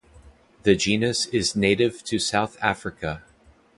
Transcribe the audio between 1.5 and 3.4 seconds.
native to South Africa.